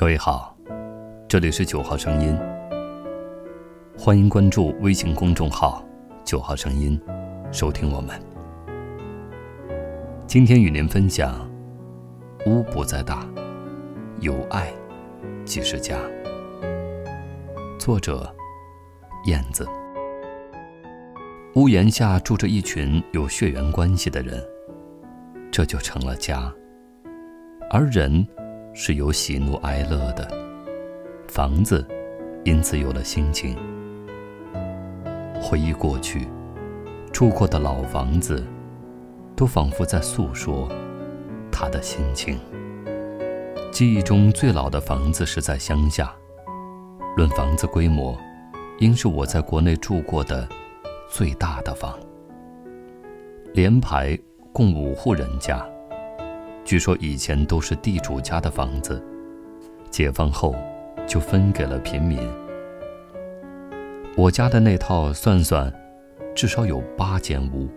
[0.00, 0.56] 各位好，
[1.28, 2.34] 这里是九号声音，
[3.98, 5.84] 欢迎关注微信公众号
[6.24, 6.98] “九号声音”，
[7.52, 8.18] 收听我们。
[10.26, 11.46] 今天与您分享：
[12.46, 13.28] 屋不在大，
[14.20, 14.72] 有爱
[15.44, 15.98] 即是家。
[17.78, 18.34] 作者：
[19.26, 19.68] 燕子。
[21.56, 24.42] 屋檐下住着一群有血缘关系的人，
[25.52, 26.50] 这就成了家。
[27.70, 28.26] 而人。
[28.72, 30.28] 是有喜怒哀乐的，
[31.28, 31.86] 房子
[32.44, 33.56] 因此有了心情。
[35.42, 36.28] 回忆过去，
[37.12, 38.46] 住过的老房子，
[39.34, 40.68] 都仿佛在诉说
[41.50, 42.38] 他的心情。
[43.72, 46.14] 记忆中最老的房子是在乡下，
[47.16, 48.16] 论房子规模，
[48.78, 50.48] 应是我在国内住过的
[51.08, 51.98] 最大的房。
[53.52, 54.16] 连排
[54.52, 55.66] 共五户人家。
[56.70, 59.04] 据说以前都是地主家的房子，
[59.90, 60.54] 解放后
[61.04, 62.20] 就分给了平民。
[64.16, 65.68] 我家的那套算算，
[66.32, 67.68] 至少有八间屋，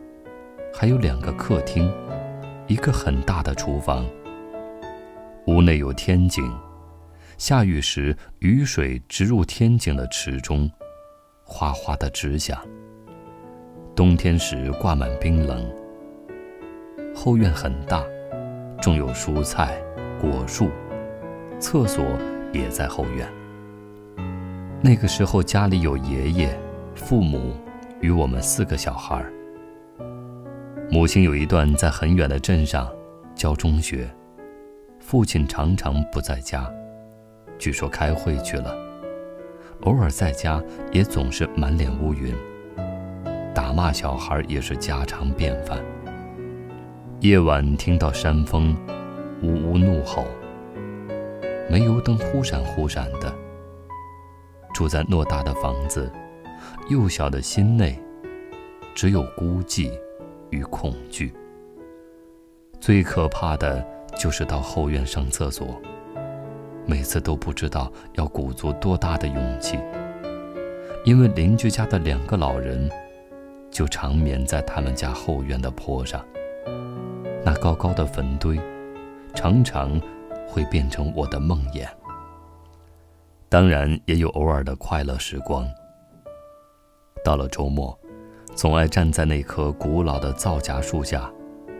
[0.72, 1.92] 还有两个客厅，
[2.68, 4.06] 一个很大的厨房。
[5.48, 6.44] 屋内有天井，
[7.40, 10.70] 下雨时雨水直入天井的池中，
[11.44, 12.56] 哗哗的直响。
[13.96, 15.68] 冬天时挂满冰冷。
[17.16, 18.06] 后院很大。
[18.84, 19.82] 种有蔬菜、
[20.20, 20.70] 果树，
[21.58, 22.04] 厕所
[22.52, 23.26] 也在后院。
[24.82, 26.60] 那个时候家里有爷爷、
[26.94, 27.56] 父母
[28.02, 29.24] 与我们四个小孩。
[30.92, 32.94] 母亲有一段在很远的镇上
[33.34, 34.06] 教中学，
[35.00, 36.70] 父亲常常不在家，
[37.58, 38.76] 据说开会去了。
[39.84, 40.62] 偶尔在家
[40.92, 42.36] 也总是满脸乌云，
[43.56, 45.80] 打骂小孩也是家常便饭。
[47.24, 48.76] 夜晚听到山风，
[49.42, 50.26] 呜呜怒吼。
[51.70, 53.34] 煤油灯忽闪忽闪的。
[54.74, 56.12] 住在偌大的房子，
[56.90, 57.98] 幼小的心内，
[58.94, 59.90] 只有孤寂
[60.50, 61.34] 与恐惧。
[62.82, 63.82] 最可怕的
[64.20, 65.82] 就是到后院上厕所，
[66.86, 69.80] 每次都不知道要鼓足多大的勇气，
[71.06, 72.92] 因为邻居家的两个老人，
[73.72, 76.22] 就长眠在他们家后院的坡上。
[77.46, 78.58] 那高高的坟堆，
[79.36, 80.00] 常常
[80.48, 81.86] 会变成我的梦魇。
[83.50, 85.68] 当然，也有偶尔的快乐时光。
[87.24, 87.98] 到了周末，
[88.56, 91.30] 总爱站在那棵古老的皂荚树下，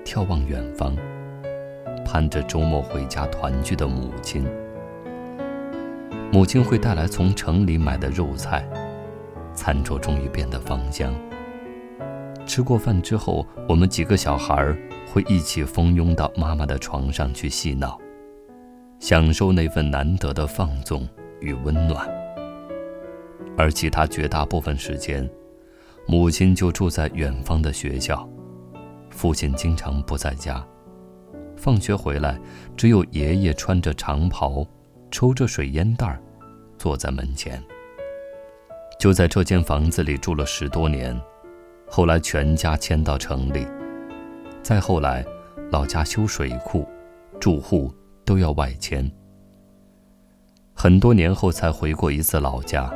[0.04, 0.98] 眺望远方，
[2.06, 4.46] 盼着周末回家团聚的母亲。
[6.32, 8.68] 母亲会带来从城里买的肉菜，
[9.54, 11.14] 餐桌终于变得芳香。
[12.46, 14.78] 吃过饭之后，我们几个小孩儿。
[15.14, 18.00] 会一起蜂拥到妈妈的床上去嬉闹，
[18.98, 21.08] 享受那份难得的放纵
[21.40, 22.10] 与温暖。
[23.56, 25.30] 而其他绝大部分时间，
[26.08, 28.28] 母亲就住在远方的学校，
[29.12, 30.66] 父亲经常不在家。
[31.56, 32.40] 放学回来，
[32.76, 34.66] 只有爷爷穿着长袍，
[35.12, 36.20] 抽着水烟袋，
[36.76, 37.62] 坐在门前。
[39.00, 41.16] 就在这间房子里住了十多年，
[41.88, 43.68] 后来全家迁到城里。
[44.64, 45.26] 再后来，
[45.72, 46.88] 老家修水库，
[47.38, 47.94] 住户
[48.24, 49.12] 都要外迁。
[50.74, 52.90] 很多年后才回过一次老家，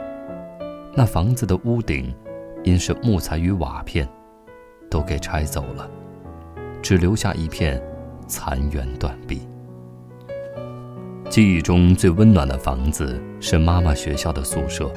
[0.96, 2.16] 那房子的屋顶，
[2.64, 4.08] 因是木材与瓦片，
[4.90, 5.92] 都给拆走了，
[6.82, 7.84] 只留下一片
[8.28, 9.46] 残垣断壁。
[11.30, 14.90] 记忆中最温暖的房子是妈妈学校的宿舍。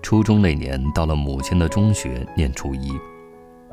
[0.00, 2.98] 初中那年，到了母亲的中学念初一，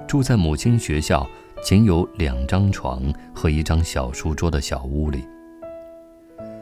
[0.06, 1.26] 住在母亲学校。
[1.62, 5.28] 仅有两张床和一张小书桌的小屋里，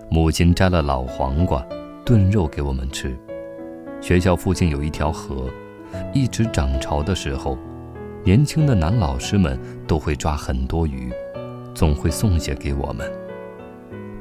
[0.09, 1.65] 母亲摘了老黄瓜
[2.03, 3.15] 炖肉给我们吃。
[4.01, 5.49] 学校附近有一条河，
[6.13, 7.57] 一直涨潮的时候，
[8.23, 11.11] 年轻的男老师们都会抓很多鱼，
[11.73, 13.09] 总会送些给我们。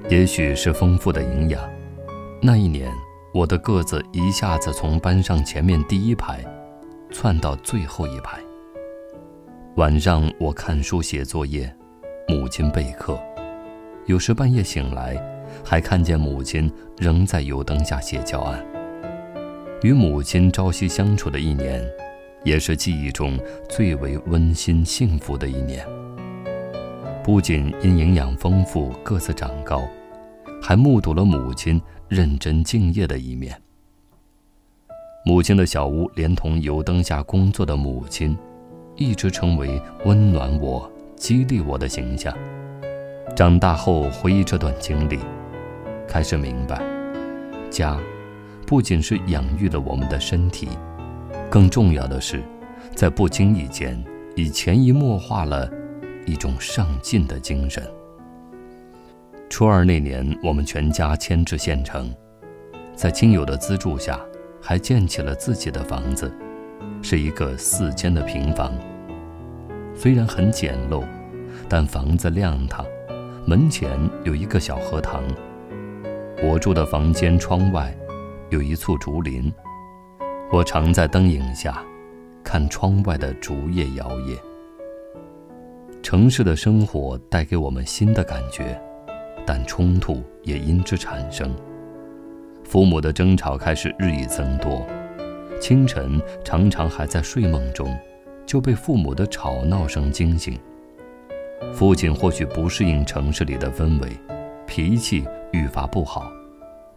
[0.09, 1.61] 也许是丰富的营养，
[2.41, 2.93] 那一年
[3.33, 6.45] 我的个子一下子从班上前面第一排
[7.11, 8.39] 窜到最后一排。
[9.77, 11.71] 晚上我看书写作业，
[12.29, 13.21] 母亲备课。
[14.07, 15.15] 有时半夜醒来，
[15.63, 18.65] 还看见母亲仍在油灯下写教案。
[19.83, 21.87] 与母亲朝夕相处的一年，
[22.43, 23.39] 也是记忆中
[23.69, 25.87] 最为温馨幸福的一年。
[27.23, 29.87] 不仅因营养丰富、个子长高，
[30.63, 31.79] 还目睹了母亲
[32.09, 33.55] 认真敬业的一面。
[35.27, 38.35] 母亲的小屋，连同油灯下工作的母亲。
[38.97, 42.37] 一直成为温暖我、激励我的形象。
[43.35, 45.19] 长大后回忆这段经历，
[46.09, 46.81] 开始明白，
[47.71, 47.99] 家
[48.67, 50.69] 不仅是养育了我们的身体，
[51.51, 52.43] 更重要的是，
[52.95, 54.03] 在不经意间
[54.35, 55.71] 已潜移默化了
[56.25, 57.83] 一种上进的精神。
[59.51, 62.13] 初二那年，我们全家迁至县城，
[62.95, 64.19] 在亲友的资助下，
[64.61, 66.33] 还建起了自己的房子，
[67.03, 68.73] 是一个四间的平房。
[69.97, 71.03] 虽然很简陋，
[71.69, 72.85] 但房子亮堂，
[73.47, 73.91] 门前
[74.25, 75.23] 有一个小荷塘。
[76.43, 77.97] 我住的房间窗外
[78.51, 79.51] 有一簇竹林，
[80.53, 81.83] 我常在灯影下
[82.45, 84.37] 看窗外的竹叶摇曳。
[86.03, 88.79] 城市的生活带给我们新的感觉，
[89.47, 91.51] 但冲突也因之产生。
[92.65, 94.87] 父母的争吵开始日益增多，
[95.59, 97.89] 清晨常常还在睡梦中。
[98.47, 100.59] 就被父母的吵闹声惊醒。
[101.73, 104.09] 父亲或许不适应城市里的氛围，
[104.67, 106.31] 脾气愈发不好，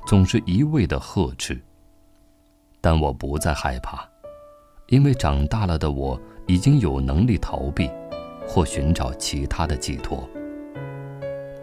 [0.06, 1.60] 总是一味的呵斥。
[2.80, 4.08] 但我不再害怕，
[4.88, 7.90] 因为长大了的我已经有能力逃避，
[8.48, 10.24] 或寻找其他的寄托。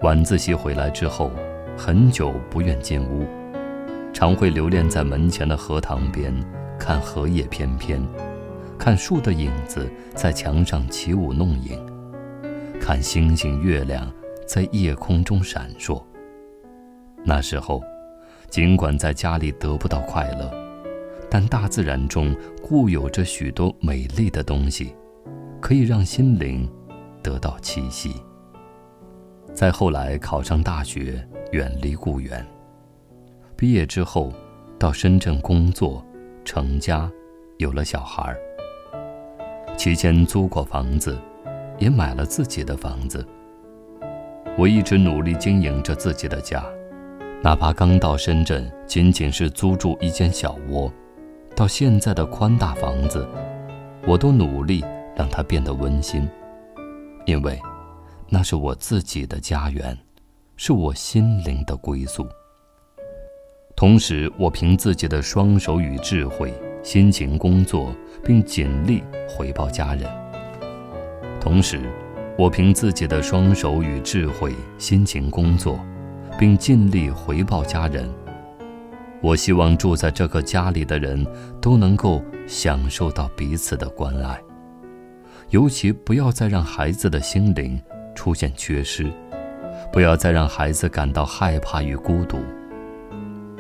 [0.03, 1.31] 晚自习回来之后，
[1.77, 3.27] 很久不愿进屋，
[4.13, 6.35] 常会留恋在门前的荷塘边，
[6.79, 8.03] 看荷叶翩翩。
[8.79, 11.85] 看树的影子在墙上起舞弄影，
[12.81, 14.13] 看星星月亮
[14.47, 16.03] 在夜空中闪烁。
[17.25, 17.83] 那时候，
[18.49, 20.51] 尽管在家里得不到快乐，
[21.29, 24.95] 但大自然中固有着许多美丽的东西，
[25.61, 26.71] 可以让心灵
[27.23, 28.15] 得到栖息。
[29.53, 32.47] 再后来考上大学，远离故园，
[33.57, 34.33] 毕业之后
[34.79, 36.05] 到深圳工作，
[36.45, 37.11] 成家，
[37.57, 38.39] 有了小孩儿。
[39.77, 41.17] 期间租过房子，
[41.79, 43.25] 也买了自己的房子。
[44.59, 46.65] 我一直努力经营着自己的家，
[47.43, 50.91] 哪怕刚到深圳，仅仅是租住一间小窝，
[51.55, 53.29] 到现在的宽大房子，
[54.07, 54.83] 我都努力
[55.15, 56.27] 让它变得温馨，
[57.27, 57.61] 因为
[58.29, 59.97] 那是我自己的家园，
[60.57, 62.27] 是我心灵的归宿。
[63.77, 66.51] 同时，我凭自己的双手与智慧。
[66.87, 67.93] 辛勤工作，
[68.23, 70.09] 并尽力回报家人。
[71.41, 71.81] 同时，
[72.39, 75.81] 我凭自己的双手与智慧，辛勤工作，
[76.39, 78.09] 并尽力回报家人。
[79.21, 81.27] 我希望住在这个家里的人
[81.61, 84.41] 都能够享受到彼此的关爱，
[85.51, 87.83] 尤其不要再让孩子的心灵
[88.15, 89.11] 出现缺失，
[89.93, 92.39] 不要再让孩子感到害怕与孤独。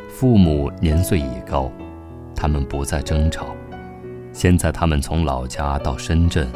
[0.08, 1.73] 父母年岁已高。
[2.36, 3.46] 他们不再争吵，
[4.32, 6.46] 现在他们从老家到深圳，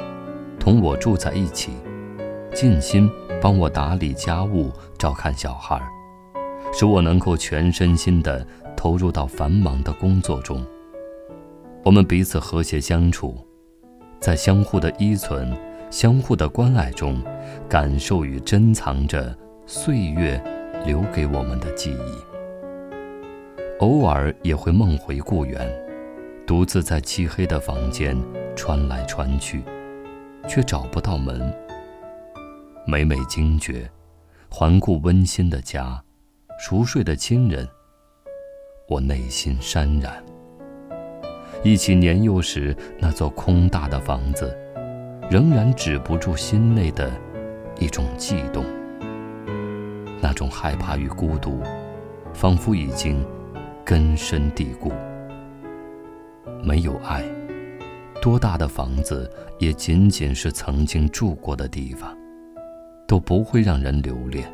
[0.58, 1.72] 同我住在一起，
[2.54, 3.10] 尽心
[3.40, 5.80] 帮我打理家务、照看小孩，
[6.72, 8.46] 使我能够全身心地
[8.76, 10.64] 投入到繁忙的工作中。
[11.82, 13.34] 我们彼此和谐相处，
[14.20, 15.56] 在相互的依存、
[15.90, 17.20] 相互的关爱中，
[17.68, 19.34] 感受与珍藏着
[19.64, 20.38] 岁月
[20.84, 22.29] 留给我们的记忆。
[23.80, 25.66] 偶尔也会梦回故园，
[26.46, 28.14] 独自在漆黑的房间
[28.54, 29.62] 穿来穿去，
[30.46, 31.50] 却找不到门。
[32.86, 33.90] 每每惊觉，
[34.50, 35.98] 环顾温馨的家，
[36.58, 37.66] 熟睡的亲人，
[38.86, 40.22] 我内心潸然。
[41.64, 44.54] 忆起年幼时那座空大的房子，
[45.30, 47.10] 仍然止不住心内的
[47.78, 48.62] 一种悸动。
[50.20, 51.62] 那种害怕与孤独，
[52.34, 53.24] 仿佛已经。
[53.90, 54.92] 根深蒂固，
[56.62, 57.24] 没有爱，
[58.22, 59.28] 多大的房子
[59.58, 62.16] 也仅仅是曾经住过的地方，
[63.08, 64.48] 都不会让人留恋。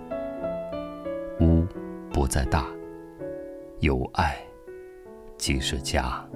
[1.43, 1.67] 屋
[2.11, 2.65] 不再大，
[3.81, 4.39] 有爱
[5.37, 6.27] 即是家。